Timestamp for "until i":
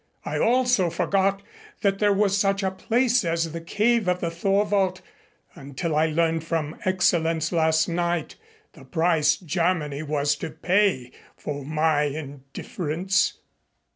5.53-6.07